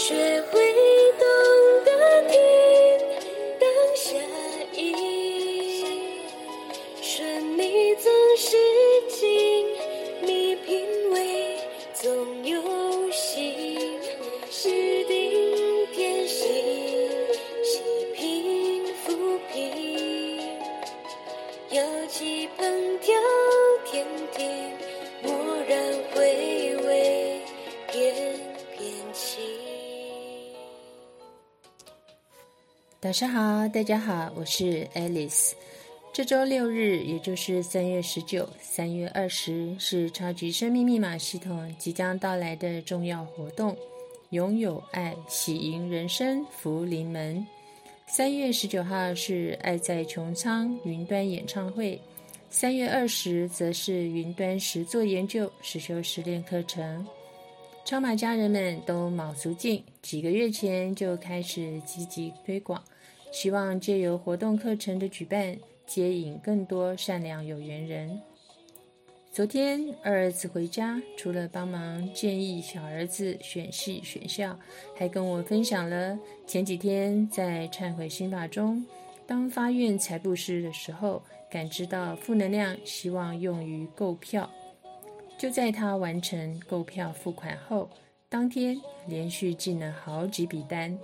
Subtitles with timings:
[0.00, 0.14] 学
[0.50, 0.58] 会
[1.18, 1.26] 懂
[1.84, 1.90] 得
[2.30, 2.38] 听
[3.60, 4.16] 当下
[4.72, 4.96] 音，
[7.02, 8.56] 顺利总是
[9.08, 9.66] 经，
[10.22, 11.54] 你品味
[11.92, 12.62] 总有
[13.10, 14.00] 心，
[14.50, 14.70] 是
[15.04, 16.48] 顶天心，
[17.62, 17.82] 细
[18.14, 20.40] 品抚平，
[21.68, 23.14] 有几烹调
[23.84, 24.72] 天庭，
[25.24, 25.30] 蓦
[25.68, 26.49] 然回
[33.10, 35.50] 晚上好，大家好，我是 Alice。
[36.12, 43.76] 这周六日，也就是三月十九、三月二十，是超级生命密码系统即将到来的重要活动——
[44.30, 47.44] 拥有爱，喜迎人生，福临门。
[48.06, 52.00] 三月十九号是爱在穹苍云端演唱会，
[52.48, 57.04] 三月二十则是云端实作研究实修实练课程。
[57.84, 62.80] 超马家人们都卯足劲，几个月前就开始积极推广，
[63.30, 68.20] 希望借由活动课程的举办，接引更多善良有缘人。
[69.32, 74.58] 昨天二儿子回家，除了帮忙建议小儿子选系选校，
[74.96, 78.84] 还跟我分享了前几天在忏悔心法中，
[79.28, 84.50] 当发愿财布施的时候，感知到负能量，希望用于购票。
[85.38, 87.88] 就在他完成购票付款后，
[88.28, 90.98] 当天连续进了好几笔单，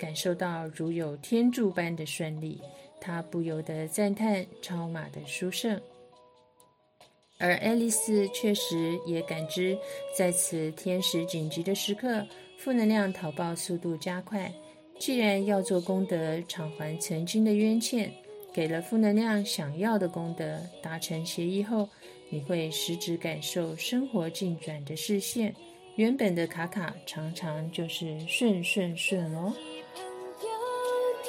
[0.00, 2.58] 感受到如有天助般的顺利，
[2.98, 5.78] 他不由得赞叹超马的殊胜。
[7.38, 9.76] 而爱丽丝确实也感知，
[10.16, 12.26] 在此天使紧急的时刻，
[12.56, 14.50] 负能量逃报速度加快。
[14.98, 18.10] 既然要做功德，偿还曾经的冤欠，
[18.54, 21.86] 给了负能量想要的功德，达成协议后，
[22.30, 25.54] 你会实质感受生活进转的视线。
[25.96, 29.52] 原本的卡卡常常就是顺顺顺哦。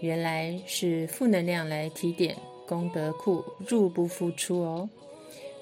[0.00, 4.88] 原来是负能量来提点功德库入不敷出哦。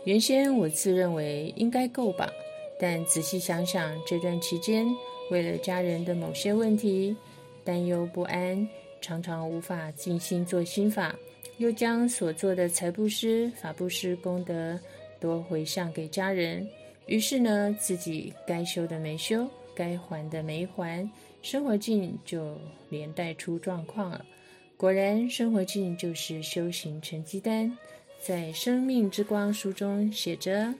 [0.04, 2.31] 原先我自认为应该够吧，
[2.78, 4.87] 但仔细想想，这段期间
[5.31, 7.15] 为了家人的某些问题
[7.65, 8.66] 担忧不安，
[9.00, 11.15] 常常无法静心做心法，
[11.59, 14.78] 又将所做的财布施、法布施功德
[15.21, 16.66] 都回向给家人。
[17.06, 21.06] 于是呢，自己该修的没修，该还的没还，
[21.41, 22.59] 生活境就
[22.91, 24.25] 连带出状况了。
[24.76, 27.76] 果然，生活境就是修行成绩单。
[28.21, 30.75] 在《生命之光》书中写着：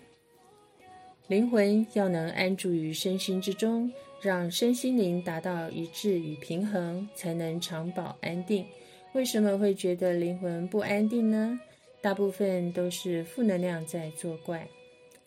[1.28, 8.66] 灵魂要能安住于身心之中，让身心灵达到一致与平衡，才能长保安定。
[9.14, 11.58] 为什么会觉得灵魂不安定呢？
[12.00, 14.68] 大部分都是负能量在作怪。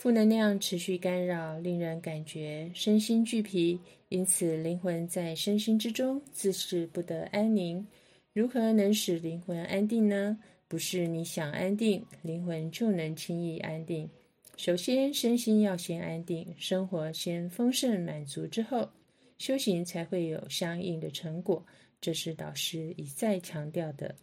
[0.02, 3.80] 负能量持续干扰，令人感觉身心俱疲，
[4.10, 7.86] 因此灵魂在身心之中自是不得安宁。
[8.34, 10.40] 如何能使灵魂安定呢？
[10.68, 14.10] 不是你想安定，灵魂就能轻易安定。
[14.58, 18.90] 首先，身心要先安定，生活先丰盛满足之后，
[19.38, 21.64] 修行才会有相应的成果。
[22.02, 24.16] 这是导师一再强调的。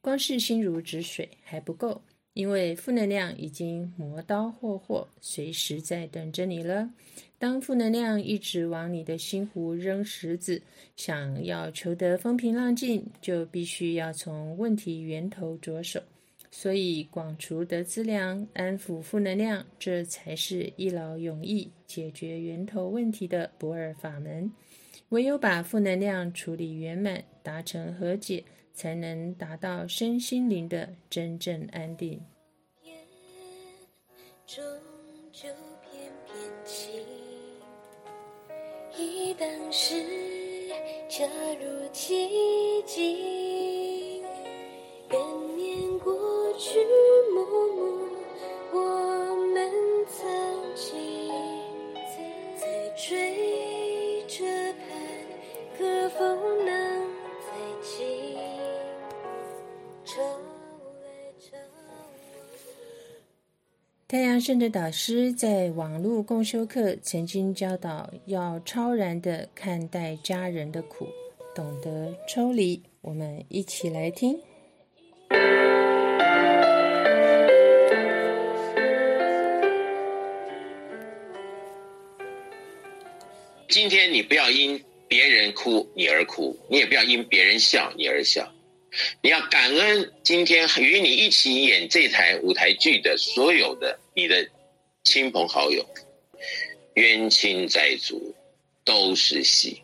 [0.00, 2.00] 光是心如止水还不够。
[2.34, 6.90] 因为负能量已经磨刀霍霍，随时在等着你了。
[7.38, 10.62] 当负能量一直往你的心湖扔石子，
[10.96, 16.00] 想要求得风平浪静，就必须要从问题源头着手。
[16.50, 24.50] 所以，广除得资粮，安抚负能量，这才是一劳永逸、解决源头问题的不二法门。
[25.10, 28.44] 唯有把负能量处理圆满，达成和解。
[28.78, 32.24] 才能达到身心灵的真正安定。
[34.46, 34.64] 终
[35.32, 35.48] 究
[35.82, 37.02] 翩翩情，
[38.96, 39.96] 忆当时，
[41.08, 41.26] 恰
[41.60, 44.22] 如寂静。
[45.10, 46.14] 愿念过
[46.56, 46.78] 去
[64.10, 71.06] 太阳圣的导师在网络共修课曾经教导，要超然的看待家人的苦，
[71.54, 74.40] 懂得抽离，我们一起来听。
[83.68, 88.50] 今天你不要因别人哭你而哭，你也不要因别人笑你而笑，
[89.20, 94.48] 你要感恩今天与你一起演这台舞台剧的所有的你的
[95.04, 95.86] 亲朋好友，
[96.94, 98.34] 冤亲债主
[98.84, 99.82] 都是戏，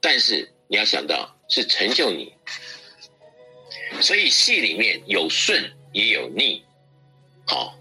[0.00, 2.32] 但是你要想到是成就你，
[4.00, 6.62] 所以戏里面有顺也有逆，
[7.46, 7.78] 好，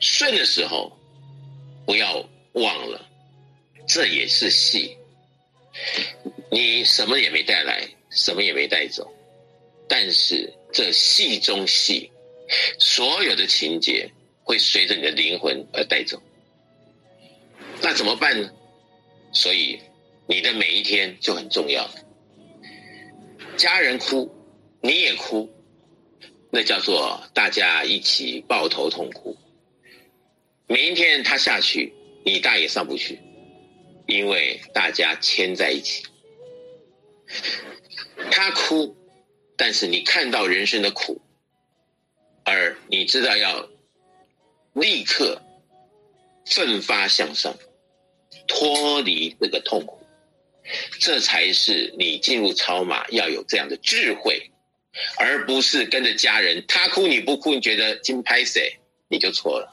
[0.00, 0.96] 顺的时候
[1.84, 3.08] 不要忘了。
[3.88, 4.96] 这也是戏，
[6.50, 9.08] 你什么也没带来，什么也没带走，
[9.88, 12.10] 但是这戏中戏，
[12.78, 14.10] 所有的情节
[14.42, 16.20] 会随着你的灵魂而带走。
[17.82, 18.50] 那怎么办呢？
[19.32, 19.78] 所以
[20.26, 21.88] 你的每一天就很重要。
[23.56, 24.30] 家人哭，
[24.80, 25.50] 你也哭，
[26.50, 29.36] 那叫做大家一起抱头痛哭。
[30.66, 31.92] 明天他下去，
[32.24, 33.20] 你大也上不去。
[34.06, 36.04] 因为大家牵在一起，
[38.30, 38.96] 他哭，
[39.56, 41.20] 但是你看到人生的苦，
[42.44, 43.68] 而你知道要
[44.74, 45.40] 立刻
[46.44, 47.56] 奋发向上，
[48.46, 49.98] 脱离这个痛苦，
[51.00, 54.50] 这才是你进入超马要有这样的智慧，
[55.16, 58.78] 而不是跟着家人，他哭你不哭，你觉得金拍谁，
[59.08, 59.72] 你就错了。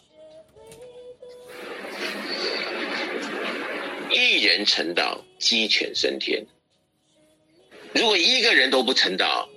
[4.09, 6.45] 一人成道，鸡犬升天。
[7.93, 9.49] 如果一个人都不成道，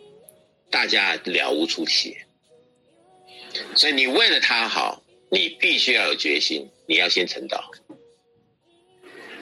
[0.71, 2.17] 大家了无出息。
[3.75, 7.71] 所以你为了他好，你必须要有决心，你要先成道。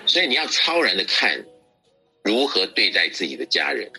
[0.07, 1.45] 所以你要超然的看，
[2.23, 3.91] 如何对待自己的家人。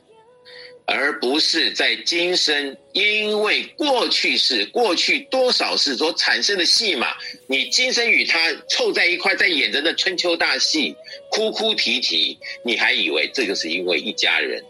[0.87, 7.17] 而不是在今生，因为过去式、过去多少事所产生的戏码，
[7.47, 10.95] 你今生与他凑在一块，在演着那春秋大戏，
[11.31, 14.63] 哭哭啼啼，你还以为这就是因为一家人，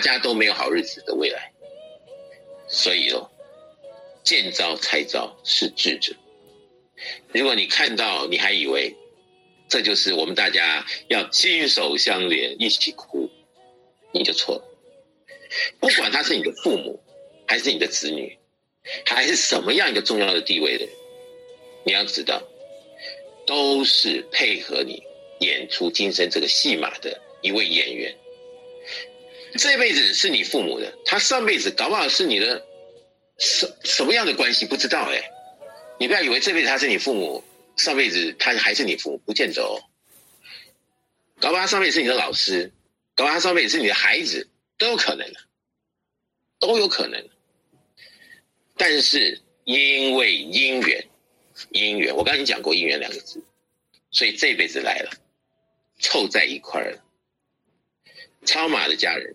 [0.00, 1.52] 家都没有好日子的未来，
[2.68, 3.30] 所以哦，
[4.24, 6.12] 见招拆招是智者。
[7.32, 8.96] 如果你看到，你还以为。
[9.68, 13.30] 这就是我们大家要心手相连，一起哭，
[14.12, 14.64] 你就错了。
[15.78, 17.00] 不管他是你的父母，
[17.46, 18.36] 还是你的子女，
[19.06, 20.94] 还是什么样一个重要的地位的人，
[21.84, 22.42] 你要知道，
[23.46, 25.00] 都是配合你
[25.38, 28.12] 演出今生这个戏码的一位演员。
[29.58, 32.64] 这辈子是你父母的，他上辈子搞不好是你的
[33.38, 35.30] 什什么样的关系不知道哎，
[35.98, 37.44] 你不要以为这辈子他是你父母。
[37.76, 39.80] 上辈子他还是你父母，不见得哦。
[41.38, 42.70] 搞不好他上辈子是你的老师，
[43.14, 45.40] 搞不好他上辈子是你的孩子，都有可能的，
[46.58, 47.26] 都有可能。
[48.76, 51.08] 但是因为姻缘，
[51.72, 53.42] 姻缘，我刚才讲过姻缘两个字，
[54.10, 55.10] 所以这辈子来了，
[56.00, 57.02] 凑在一块儿了。
[58.44, 59.34] 超马的家人，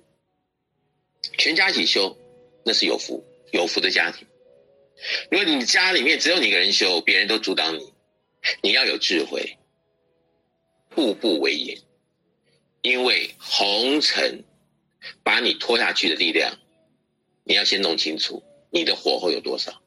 [1.37, 2.17] 全家一起修，
[2.63, 4.27] 那是有福有福的家庭。
[5.29, 7.93] 如果你家里面只有你一个人修，别人都阻挡你。
[8.61, 9.57] 你要有智慧，
[10.89, 11.81] 步步为营，
[12.81, 14.43] 因为红尘
[15.23, 16.59] 把你拖下去的力量，
[17.43, 19.81] 你要先弄清楚你的火候有多少，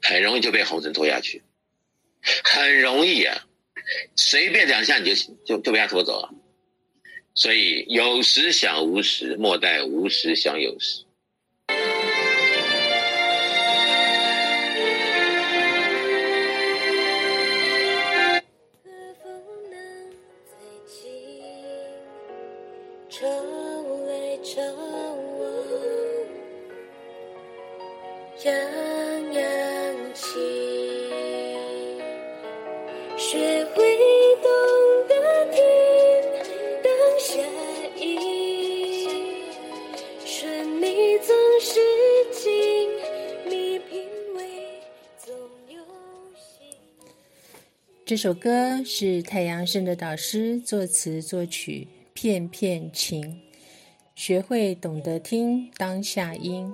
[0.00, 1.42] 很容易就被红尘拖下去，
[2.44, 3.46] 很容易啊，
[4.14, 6.32] 随便两下你就就就被他拖走了，
[7.38, 11.04] 所以有时想无时，莫待无时想有时。
[48.06, 53.36] 这首歌是太阳升的导师作词作曲，片片情。
[54.14, 56.72] 学会懂得听当下音，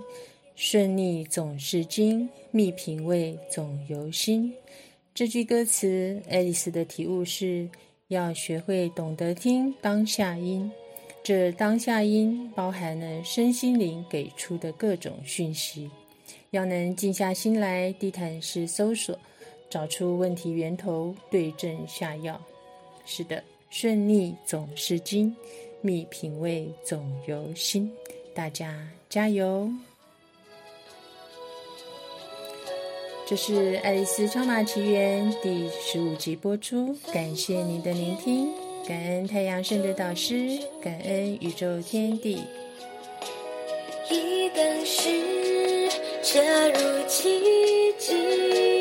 [0.55, 4.53] 顺逆总是经，觅品味总由心。
[5.15, 7.67] 这句歌词，爱丽丝的体悟是
[8.09, 10.71] 要学会懂得听当下音。
[11.25, 15.91] 这当下音包含了身心灵给出的各种讯息，
[16.51, 19.19] 要能静下心来，地毯式搜索。
[19.73, 22.39] 找出问题源头，对症下药。
[23.07, 25.35] 是的，顺逆总是金，
[25.81, 27.91] 觅品味总由心。
[28.35, 29.71] 大家加油！
[33.27, 38.51] 这是《爱丽丝超马奇缘》第十五集播出，感谢您的聆听，
[38.87, 42.43] 感恩太阳圣的导师，感恩宇宙天地。
[44.11, 45.89] 一旦是
[46.23, 47.41] 恰如其
[47.99, 48.72] 境。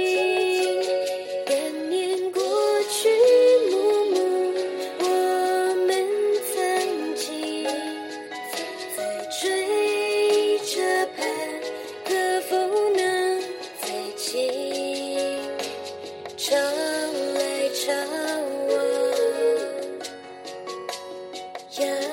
[21.82, 22.11] future.